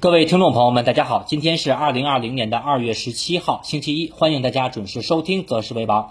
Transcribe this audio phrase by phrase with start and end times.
[0.00, 6.02] 各位听众朋友们，大家好，今天是二零二零年的二月十七号，星期一，欢迎大家准时收听《择时为王》。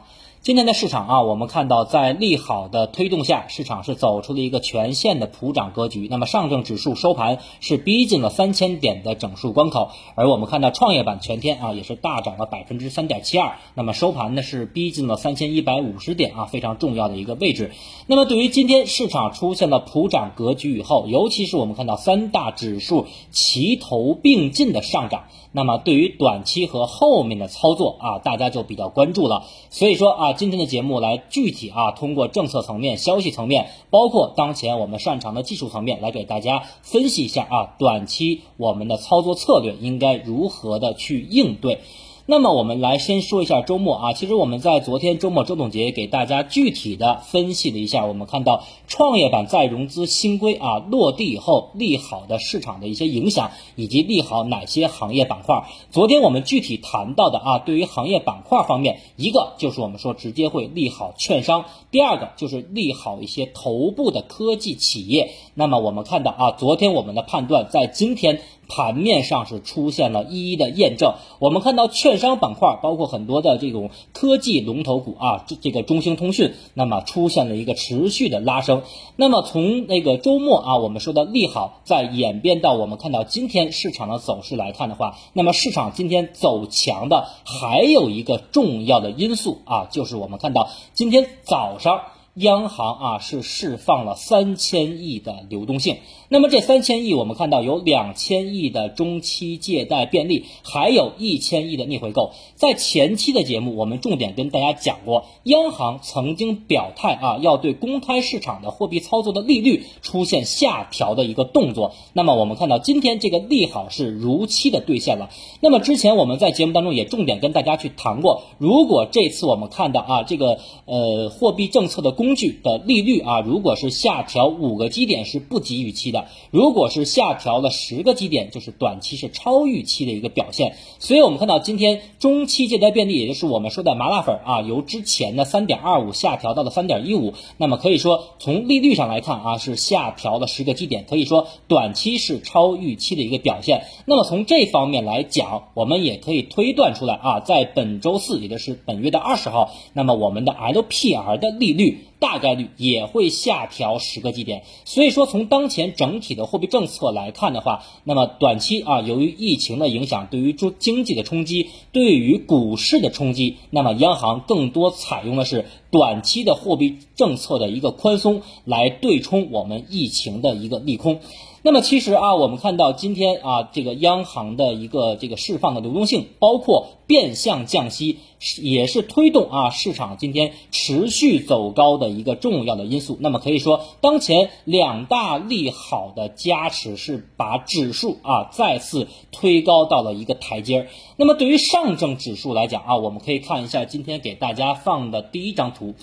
[0.45, 6.07] 今天的市场啊，我们看到在利好的推动下，市场是走出了一个全线的普涨格局。
[6.07, 13.55] 那么上证指数收盘是逼近了三千点的整数关口，而我们看到创业板全天啊也是大涨了百分之三点七二。
[13.73, 17.71] 那么收盘呢是逼近了三千一百五十点啊，非常重要的一个位置。
[18.05, 25.23] 那么对于今天市场出现了普涨格局以后，尤其是我们看到三大指数齐头并进的上涨，
[25.55, 29.45] 那么对于短期和后面的操作啊，大家就比较关注了。
[29.71, 30.33] 所以说啊。
[30.35, 41.79] 今天的节目来具体啊，通过政策层面、消息层面，包括当前我们擅长的技术层面，来给大家分析一下啊，短期我们的操作策略应该如何的去应对。
[42.27, 55.67] 那么我们来先说一下周末啊，其实我们在昨天周末周总结给大家具体的分析了一下，我们看到创业板再融资新规啊落地以后，利好的市场的一些影响，以及利好哪些行业板块。
[55.91, 65.35] 昨天我们具体谈到的啊，对于行业板块方面，一个就是我们说直接会利好券商，第二个就是利好一些头部的科技企业。
[65.55, 68.41] 那么我们看到啊，昨天我们的判断在今天。
[68.67, 78.81] 盘面上是出现了一一的验证，我们看到券商板块，包括很多的这种科技龙头股啊，这这个中兴通讯，那么出现了一个持续的拉升。
[79.17, 92.01] 那么从那个周末啊，我们说的利好，在演变到我们看到今天市场的走势来看的话，那么市场今天走强的还有一个重要的因素啊，就是我们看到今天早上。
[92.35, 102.31] 央行啊是释放了三千亿的流动性，那么这三千亿我们看到有两千亿的中期借贷便利，还有一千亿的逆回购。
[102.55, 111.93] 在前期的节目，我们重点跟大家讲过，央行曾经表态啊要对公开市场的货币操作的利率出现下调的一个动作。
[112.13, 115.29] 那么我们看到今天这个利好是如期的兑现了。
[115.59, 126.14] 那么之前我们在节目当中也重点跟大家去谈过，如果这次我们看到啊这个呃货币政策的工具的利率啊，如果是下调五个基点是不及预期，
[126.51, 130.75] 如果是下调了十个基点，就是短期是超预期的一个表现。
[130.99, 143.85] 所以我们看到今天中期借贷便利，也就是我们说的麻辣粉啊，由之前的三点二五下调到了三点一五，那么可以说从利率上来看啊，是下调了十个基点，可以说短期是超预期的一个表现。
[144.05, 152.05] 那么从这方面来讲，我们也可以推断出来啊，在本周四，也就是本月的二十号，那么我们的 LPR 的利率。
[152.19, 171.19] 大概率也会下调十个基点，所以说从当前整体的货币政策来看的话，那么短期啊，由于疫情的影响，对于中经济的冲击，对于股市的冲击，那么央行更多采用的是短期的货币政策的一个宽松，来对冲我们疫情的一个利空。
[171.65, 183.17] 那么其实啊，我们看到今天啊，这个央行的一个这个释放的流动性，包括变相降息，是也是推动啊市场今天持续走高的一个重要的因素。
[183.19, 190.87] 那么可以说，当前两大利好的加持是把指数啊再次推高到了一个台阶儿。
[191.17, 195.95] 那么对于上证指数来讲啊，我们可以看一下今天给大家放的第一张图。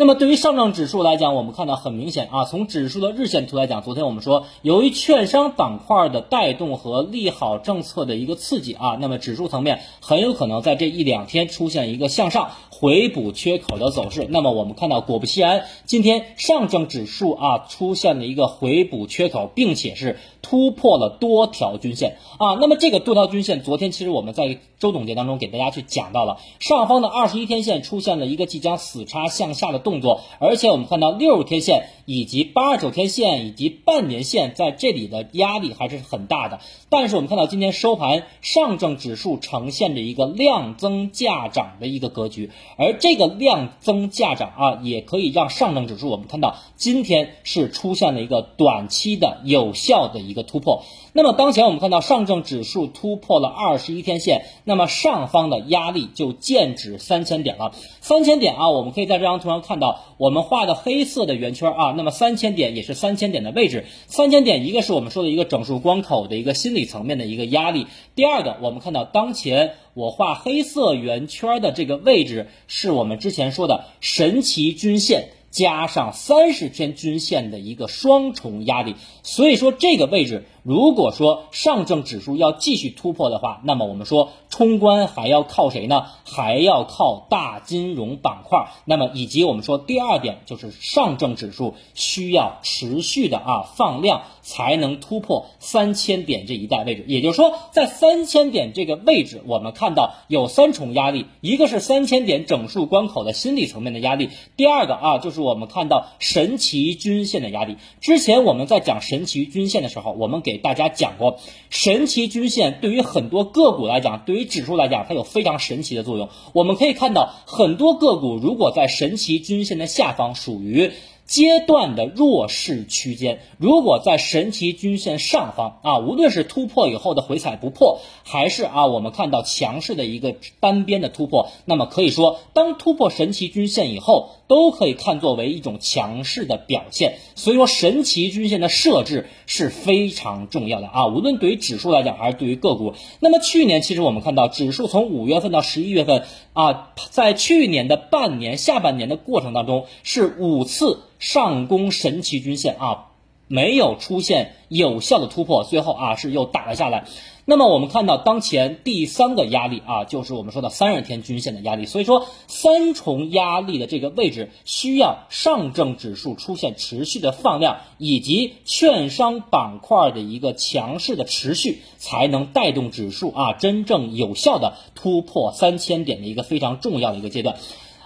[0.00, 14.24] 那么对于上证指数来讲，我们看到很明显啊，从指数的日线图来讲，昨天我们说，由于券商板块的带动和利好政策的一个刺激啊，那么指数层面很有可能在这一两天出现一个向上回补缺口的走势。
[14.30, 22.54] 那么我们看到，果不其然，今天上证指数啊出现了一个回补缺口，并且是突破了多条均线啊。
[22.60, 29.82] 那么这个多条均线，昨天其实我们在周总结当中给大家去讲到了，上方的二十一天线出现了一个即将死叉向下的。
[29.88, 36.60] 动作，而且我们看到六十天线以及八十九天线以及半年线在这里的压力还是很大的。
[36.90, 50.82] 但是我们看到今天收盘，上证指数呈现着一个量增价涨的一个格局，而这个量增价涨啊，也可以让上证指数我们看到今天是出现了一个短期的有效的一个突破。
[51.18, 57.72] 那么当前我们看到上证指数突破了二十一天线，那么上方的压力就剑指三千点了。
[58.00, 63.84] 三千点啊，我们可以在这张图上看到我们画的黑色的圆圈啊，那么三千点也是三千点的位置。
[64.06, 75.30] 三千点一个是我们说的一个整数关口的一个心理层面的一个压力，第二个我们看到当前我画黑色圆圈的这个位置是我们之前说的神奇均线。
[75.50, 86.04] 加上三十天均线的一个双重压力，所以说这个位置如果说上证指数要继续突破的话，那么我们说冲关还要靠谁呢？
[86.24, 88.68] 还要靠大金融板块。
[88.84, 97.02] 那么以及我们说第二点就是上证指数需要持续的啊放量才能突破三千点这一带位置。
[97.08, 104.28] 也就是说，在三千点这个位置，我们看到有三重压力，一个是三千点整数关口的心理层面的压力，
[104.58, 107.78] 第二个啊就是我们看到神奇均线的压力。
[108.02, 111.40] 之前我们在讲神奇均线的时候，我们给大家讲过，
[111.70, 116.28] 神奇均线对于很多个股来讲，对于指数来讲，它有非常神奇的作用。
[116.52, 120.92] 我们可以看到，很多个股如果在神奇均线的下方，属于。
[121.28, 137.18] 阶段的弱势区间，如果在神奇均线上方啊，无论是突破以后的回踩不破，还是啊我们看到强势的一个单边的突破，那么可以说，当突破神奇均线以后，都可以看作为一种强势的表现。
[137.34, 142.94] 所以说，神奇均线的设置是非常重要的啊，无论对于指数来讲，还是对于个股。
[143.20, 151.00] 那么去年其实我们看到，指数从五月份到十一月份啊，在去年的半年下半年的过程当中，是五次。
[151.18, 153.06] 上攻神奇均线啊，
[153.46, 157.04] 没有出现有效的突破，最后啊是又打了下来。
[157.50, 161.86] 那么我们看到当前第三个压力啊，就是我们说的三十天均线的压力。
[161.86, 177.56] 所以说三重压力的这个位置，需要上证指数出现持续的放量，以及券商板块的一个强势的持续，才能带动指数啊真正有效的突破三千点的一个非常重要的一个阶段。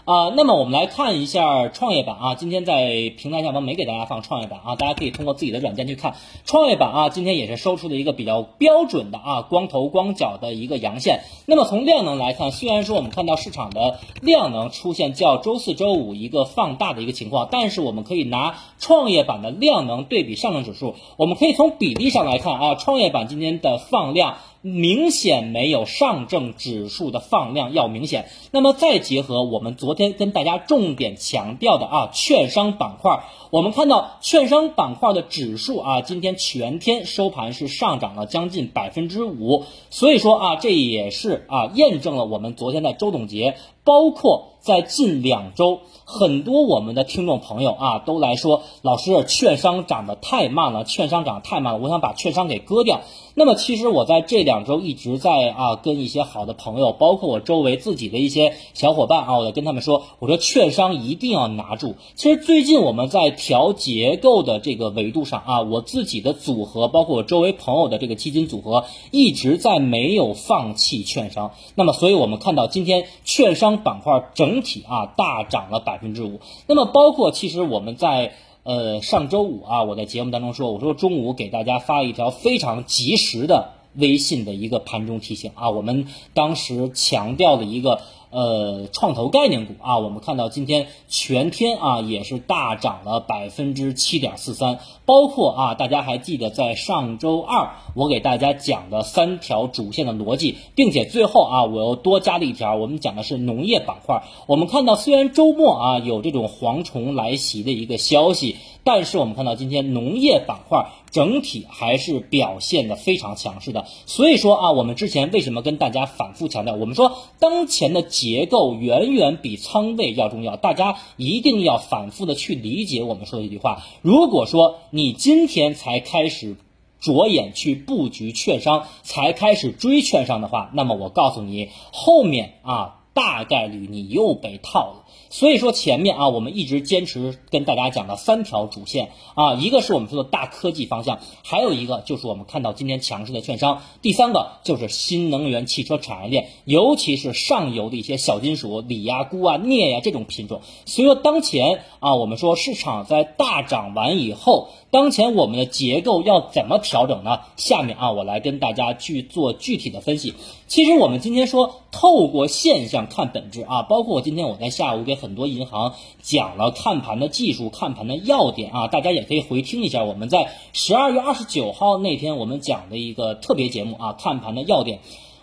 [0.04, 11.20] 啊，那么我们来看一下创业板啊，今天在平台下方没给大家放创业板啊，大家可以通过自己的软件去看创业板啊，今天也是收出了一个比较标准的啊光头光脚的一个阳线。
[11.46, 24.38] 那么从量能来看，虽然说我们看到市场的量能出现较周四周五一个放大的一个情况，但是我们可以拿创业板的量能对比上证指数，我们可以从比例上来看啊，创业板今天的放量。
[24.62, 28.30] 明显没有上证指数的放量要明显。
[28.52, 39.64] 那么再结合我们昨天跟大家重点强调的啊，券商板块，我们看到券商板块的指数啊，今天全天收盘是上涨了将近百分之五。
[39.90, 53.00] 所以说啊，这也是啊验证了我们昨天的周总结，包括在近两周，很多我们的听众朋友啊都来说，老师，券商涨得太慢了，券商涨得太慢了，我想把券商给割掉。
[53.34, 61.96] 那么其实我在这两周一直在啊跟一些好的朋友，包括我周围自己的一些小伙伴啊，我在跟他们说，我说券商一定要拿住。
[62.14, 71.52] 其实最近我们在调结构的这个维度上啊，我自己的组合，包括我周围朋友的这个基金组合，一直在没有放弃券商。
[71.74, 76.40] 那么所以我们看到今天券商板块整整体啊大涨了百分之五。
[76.66, 78.32] 那么包括其实我们在。
[78.64, 88.02] 呃，上周五啊，我在节目当中说，我说中午给大家发了一条非常及时的微信的一个盘中提醒啊，我们当时强调的一个。
[88.32, 104.22] 呃，创投概念股啊，我们看到今天全天啊也是大涨了百分之七点四三，包括啊，大家还记得在上周二我给大家讲的三条主线的逻辑，并且最后啊，我又多加了一条，我们讲的是农业板块。
[104.46, 110.92] 我们看到虽然周末啊有这种蝗虫来袭的一个消息，但是我们看到今天农业板块。
[111.12, 123.82] 整体还是表现的非常强势的，所以说啊，我们之前为什么跟大家反复强调，我们说当前的结构远远比仓位要重要，大家一定要反复的去理解我们说的这句话。
[124.00, 126.56] 如果说你今天才开始
[126.98, 135.01] 着眼去布局券商，才开始追券商的话，那么我告诉你，后面啊大概率你又被套了。
[135.32, 150.60] 所以说前面啊，我们一直坚持跟大家讲的三条主线啊，一个是我们说的大科技方向，还有一个就是我们看到今天强势的券商，第三个就是新能源汽车产业链，尤其是上游的一些小金属锂呀、钴啊、镍呀这种品种。
[150.84, 154.68] 所以说当前啊，我们说市场在大涨完以后。
[154.90, 157.40] 当前我们的结构要怎么调整呢？
[157.56, 160.34] 下面啊，我来跟大家去做具体的分析。
[160.66, 174.98] 其实我们今天说透过现象看本质啊，包括我今天我在下午给很多银行讲了看盘的技术、看盘的要点啊，大家也可以回听一下我们在十二月二十九号那天我们讲的一个特别节目啊，看盘的要点。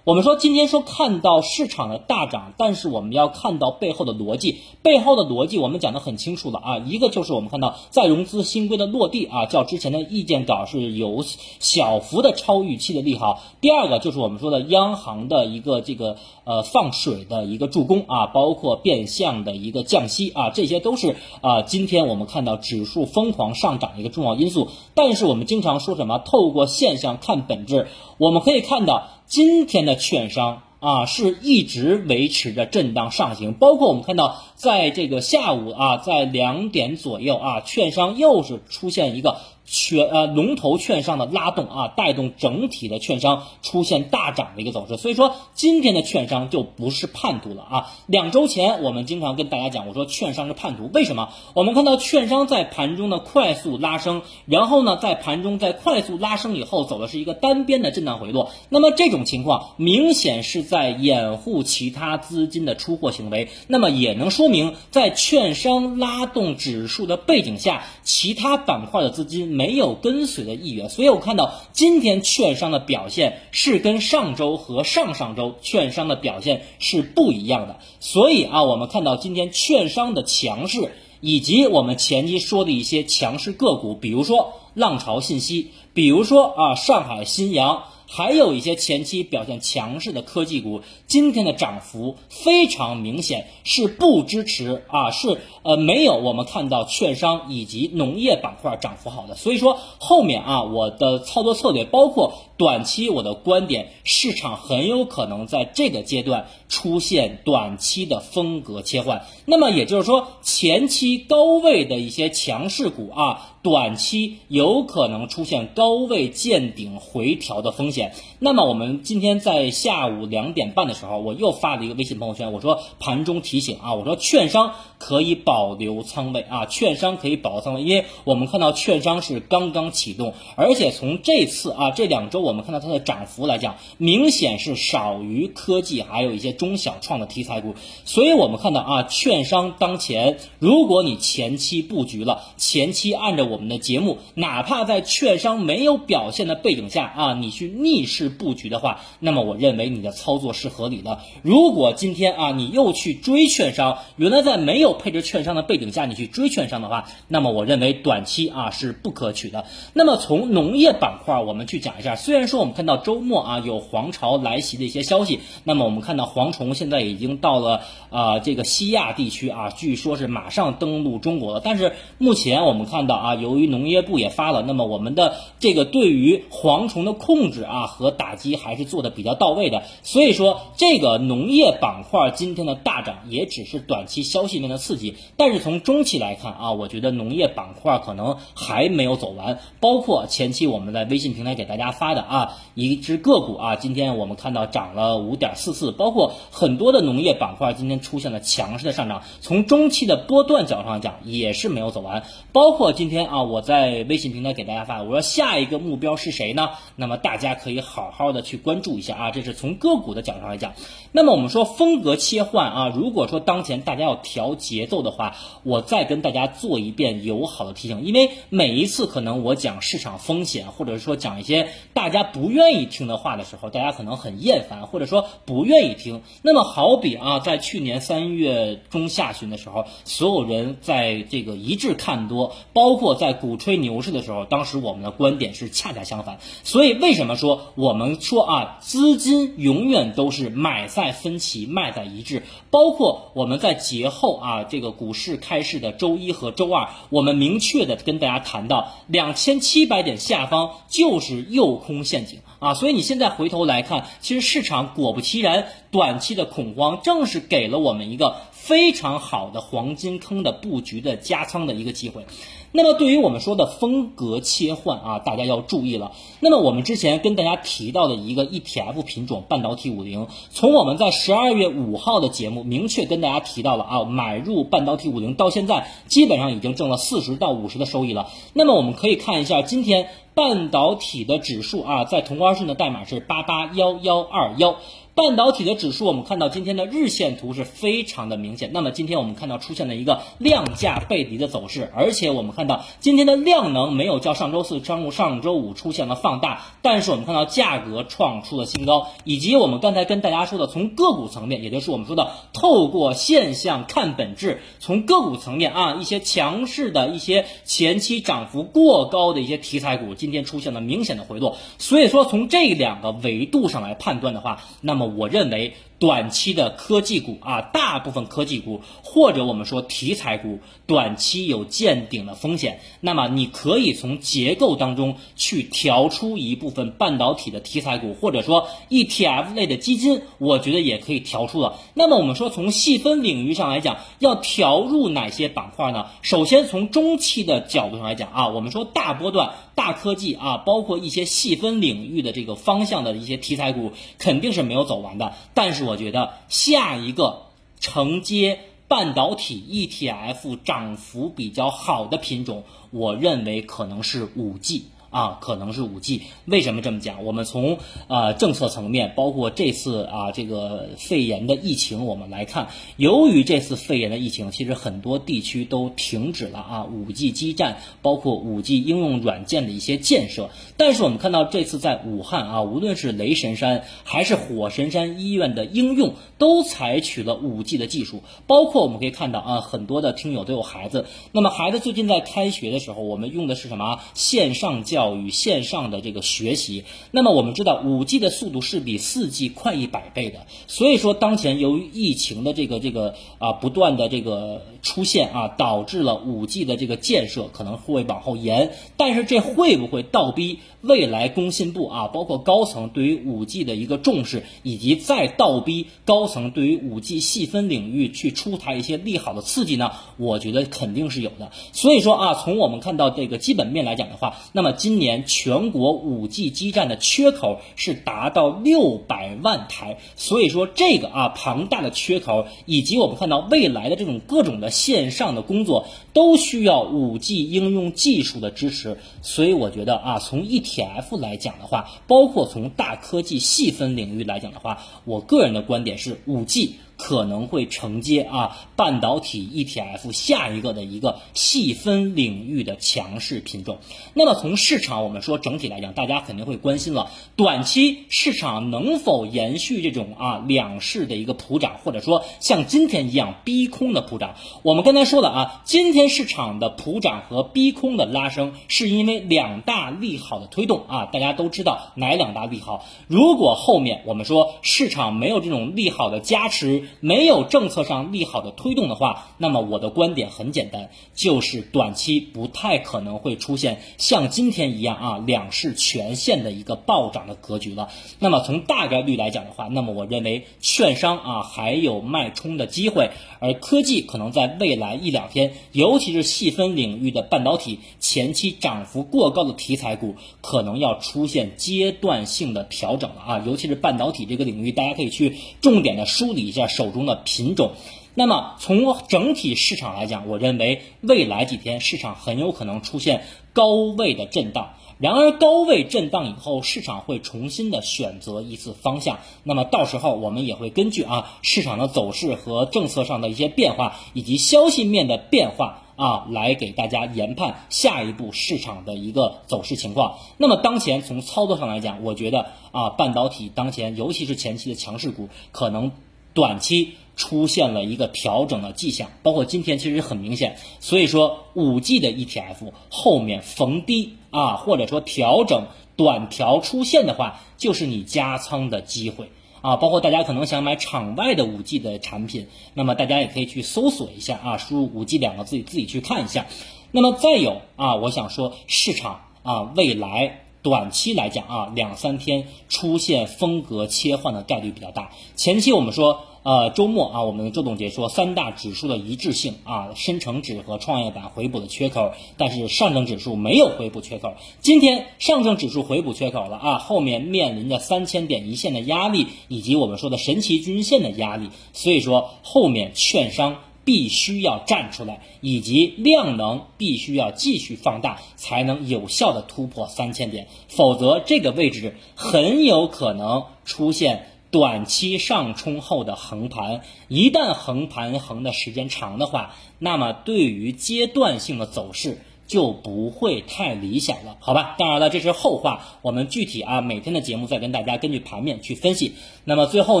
[0.06, 11.24] 我们说今天说看到市场的大涨，但是我们要看到背后的逻辑，背后的逻辑我们讲的很清楚了啊，一个就是我们看到再融资新规的落地啊，较之前的意见稿是有
[11.58, 13.42] 小幅的超预期的利好。
[13.60, 24.68] 第二个就是我们说的央行的一个这个呃放水的一个助攻啊，包括变相的一个降息啊，这些都是啊今天我们看到指数疯狂上涨的一个重要因素。
[24.94, 29.08] 但是我们经常说什么，透过现象看本质，我们可以看到。
[29.26, 39.38] 今天的券商啊，是一直维持着震荡上行，包括我们看到，在这个下午啊，在两点左右啊，券商又是出现一个。
[39.66, 47.92] 券呃龙头券商的拉动啊，带动整体的券商出现大涨的一个走势，所以说今天的券商就不是叛徒了啊。
[48.06, 51.30] 两周前我们经常跟大家讲，我说券商是叛徒，为什么？
[51.54, 69.55] 我们看到券商在盘中的快速拉升，然后呢，在盘中在快速拉升以后走的是一个单边的震荡回落，那么这种情况明显是在掩护其他资金的出货行为，那么也能说明在券商拉动指数的背景下，其他板块的资金。
[69.56, 77.78] 没有跟随的意愿，所以我看到今天券商的表现是跟上周和上上周券商的表现是不一样的。
[77.98, 87.84] 所以啊，我们看到今天券商的强势，以及我们前期说的一些强势个股，比如说浪潮信息，比如说啊上海新阳。
[88.06, 113.52] 还有一些前期表现强势的科技股，今天的涨幅非常明显，是不支持啊，是呃没有我们看到券商以及农业板块涨幅好的，所以说后面啊我的操作策略包括短期我的观点，市场很有可能在这个阶段出现短期的风格切换，那么也就是说前期高位的一些强势股啊。
[113.66, 118.12] 短期有可能出现高位见顶回调的风险。
[118.38, 137.74] 那么我们今天在下午两点半的时候，我又发了一个微信朋友圈，我说盘中提醒啊，我说券商可以保留仓位啊，券商可以保留仓位，因为我们看到券商是刚刚启动，而且从这次啊这两周我们看到它的涨幅来讲，明显是少于科技还有一些中小创的题材股，
[138.04, 143.56] 所以我们看到啊，券商当前如果你前期布局了，前期按照我。
[143.56, 151.20] 们的节目，哪怕在券商没有表现的背景下啊，你去逆势布局的话，那么我认为你的操作是合理的。
[151.40, 159.64] 如果今天啊，你又去追券商，原来在没有配置券商的背景下，你去追券商的话，那么我认为短期啊是不可取的。
[159.94, 171.62] 那么从农业板块，我们去讲一下，虽虽然说我们看到周末啊有黄潮来袭的一些消息，那么我们看到蝗虫现在已经到了啊这个西亚地区啊，据说是马上登陆中国了。
[171.64, 173.34] 但是目前我们看到啊。
[173.36, 203.46] 由于农业部也发了，那么我们的这个对于蝗虫的控制啊和打击还是做的比较到位的，所以说这个农业板块今天的大涨也只是短期消息面的刺激，但是从中期来看啊，我觉得农业板块可能还没有走完，包括前期我们在微信平台给大家发的啊一只个股啊，今天我们看到涨了五点四四，包括很多的农业板块今天出现了强势的上涨，从中期的波段角度上讲也是没有走完，包括今天啊。
[203.46, 206.70] 我在微信平台给大家发，我说下一个目标是谁呢？
[206.96, 210.72] 那么大家可以好好的去关注一下啊，这是从个股的角度上来讲。
[211.16, 226.20] 那么我们说风格切换啊，如果说当前大家要调节奏的话，我再跟大家做一遍友好的提醒，因为每一次可能我讲市场风险，或者说讲一些大家不愿意听的话的时候，大家可能很厌烦，或者说不愿意听。
[226.42, 233.06] 那么好比啊，在去年三月中下旬的时候，所有人在这个一致看多，包括。
[233.16, 236.38] 在鼓吹牛市的时候，当时我们的观点是恰恰相反。
[236.64, 242.42] 所以为什么说我们说啊，资金永远都是买在分歧，卖在一致。
[242.70, 252.74] 包括我们在节后啊，这个股市开市的周一和周二，我们明确的跟大家谈到，两千七百点下方就是诱空陷阱啊。
[252.74, 262.26] 所以你现在回头来看，其实市场果不其然，短期的恐慌正是给了我们一个非常好的黄金坑的布局的加仓的一个机会。
[262.72, 266.12] 那么对于我们说的风格切换啊，大家要注意了。
[266.40, 278.28] 那么我们之前跟大家提到的一个 ETF 品种半导体五零，从我们在十二月五号的节目明确跟大家提到了啊，买入半导体五零到现在基本上已经挣了四十到五十的收益了。
[278.52, 284.76] 那么我们可以看一下今天半导体的指数啊，在同花顺的代码是八八幺幺二幺。
[285.16, 288.68] 半导体的指数，我们看到今天的日线图是非常的明显。
[288.74, 311.56] 那么今天我们看到出现了一个量价背离的走势，而且我们看到今天的量能没有较上周四、上上周五出现了放大，但是我们看到价格创出了新高，以及我们刚才跟大家说的，从个股层面，也就是我们说的透过现象看本质，从个股层面啊，一些强势的一些前期涨幅过高的一些题材股，今天出现了明显的回落。
[311.78, 315.74] 所以说，从这两个维度上来判断的话，那么我认为。
[315.98, 322.80] 短期的科技股啊，大部分科技股或者我们说题材股，短期有见顶的风险。
[323.00, 331.78] 那么你可以从结构当中去调出一部分半导体的题材股，或者说 ETF 类的基金，我觉得也可以调出了。
[331.94, 336.06] 那么我们说从细分领域上来讲，要调入哪些板块呢？
[336.20, 345.32] 首先从中期的角度上来讲啊，我们说大波段、大科技啊，包括一些细分领域的这个方向的一些题材股，肯定是没有走完的。
[345.54, 347.46] 但是我觉得下一个
[347.80, 354.86] 承接半导体 ETF 涨幅比较好的品种，我认为可能是五 G。
[355.16, 356.20] 啊，可能是五 G。
[356.44, 357.24] 为什么这么讲？
[357.24, 362.68] 我们从呃政策层面，包括这次啊这个肺炎的疫情，我们来看，
[362.98, 370.50] 由于这次肺炎的疫情，其实很多地区都停止了啊五 G 基站，包括五 G 应用软件的一些建设。
[370.76, 378.22] 但是我们看到这次在武汉啊，无论是雷神山还是火神山医院的应用，都采取了五 G 的技术。
[378.46, 385.05] 包括我们可以看到啊，很多的听友都有孩子，那么孩子最近在开学的时候，我们用的是什么线上教？
[385.14, 409.92] 与线上的这个学习，那么我们知道五 G 的速度是比四 G 快一百倍的，所以说当前由于疫情的这个这个啊不断的这个出现啊，导致了五 G 的这个建设可能会往后延，但是这会不会倒逼未来工信部啊，包括高层对于五 G 的一个重视，以及再倒逼高层对于五 G 细分领域去出台一些利好的刺激呢？
[410.16, 411.50] 我觉得肯定是有的。
[411.72, 436.76] 所以说啊，从我们看到这个基本面来讲的话，那么今年全国五 G 基站的缺口是达到六百万台，所以说这个啊庞大的缺口，以及我们看到未来的这种各种的线上的工作，都需要五 G 应用技术的支持，所以我觉得啊，从一体 ETF 来讲的话，包括从大科技细分领域来讲的话，我个人的观点是五 G。
[436.96, 443.78] 可能会承接啊半导体 ETF 下一个的一个细分领域的强势品种。
[444.14, 454.34] 那么从市场我们说整体来讲，大家肯定会关心了，短期市场能否延续这种啊两市的一个普涨，或者说像今天一样逼空的普涨？
[454.62, 461.06] 我们刚才说了啊，今天市场的普涨和逼空的拉升，是因为两大利好的推动啊。
[461.12, 462.84] 大家都知道哪两大利好？
[463.06, 477.88] 如果后面我们说市场没有这种利好的加持，没有政策上利好的推动的话，那么我的观点很简单，就是短期不太可能会出现像今天一样啊两市全线的一个暴涨的格局了。
[478.18, 496.66] 那么从大概率来讲的话，那么我认为券商啊还有脉冲的机会，而科技可能在未来一两天，尤其是细分领域的半导体前期涨幅过高的题材股，可能要出现阶段性的调整了啊，尤其是半导体这个领域，大家可以去重点的梳理一下。
[496.76, 497.72] 手中的品种，
[498.14, 504.74] 那么从整体市场来讲，我认为未来几天市场很有可能出现高位的震荡。
[504.98, 509.18] 然而高位震荡以后，市场会重新的选择一次方向。
[509.42, 520.14] 那么到时候我们也会根据啊市场的走势和政策上的一些变化，以及消息面的变化啊，来给大家研判下一步市场的一个走势情况。
[520.38, 525.92] 那么当前从操作上来讲，我觉得啊半导体当前尤其是前期的强势股可能。
[526.36, 539.30] 短期出现了一个调整的迹象，包括今天其实很明显，所以说五 G 的 ETF 后面逢低啊，或者说调整短调出现的话，就是你加仓的机会
[539.62, 539.76] 啊。
[539.76, 546.46] 包括大家可能想买场外的五 G 的产品，那么大家也可以去搜索一下啊，输入五 G 两个字自己去看一下。
[546.92, 550.42] 那么再有啊，我想说市场啊，未来。
[550.66, 555.12] 短期来讲啊，两三天出现风格切换的概率比较大。
[555.36, 564.34] 前期我们说，呃，周末啊，我们周总结说三大指数的一致性啊，深成指和创业板回补的缺口，但是上证指数没有回补缺口。
[564.60, 573.58] 今天上证指数回补缺口了啊，后面面临着三千点一线的压力，以及我们说的神奇均线的压力，所以说后面券商。
[573.86, 584.26] 必须要站出来，以及量能必须要继续放大，才能有效的突破三千点，否则这个位置很有可能出现。
[584.48, 594.76] 短期上冲后的横盘，一旦横盘横的时间长的话，那么对于阶段性的走势就不会太理想了，好吧？
[594.78, 599.14] 当然了，这是后话，我们具体啊每天的节目再跟大家根据盘面去分析。
[599.44, 600.00] 那么最后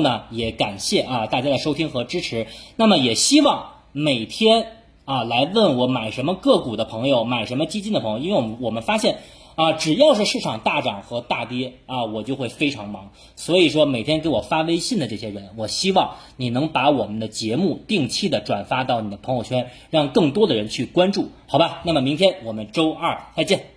[0.00, 2.46] 呢，也感谢啊大家的收听和支持。
[2.76, 4.72] 那么也希望每天
[5.06, 9.18] 啊来问我买什么个股的朋友，买什么基金的朋友，因为我们我们发现。
[9.56, 13.12] 啊，只要是市场大涨和大跌啊，我就会非常忙。
[13.36, 21.80] 所以说，每天给我发微信的这些人，我希望你能把我们的节目定期的转发到你的朋友圈，让更多的人去关注，好吧？
[21.86, 23.75] 那么明天我们周二再见。